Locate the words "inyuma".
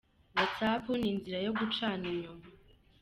2.13-2.45